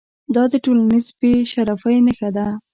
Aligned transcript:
دا 0.35 0.43
د 0.51 0.53
ټولنیز 0.63 1.07
بې 1.19 1.33
شرفۍ 1.51 1.97
نښه 2.05 2.29
ده. 2.35 2.47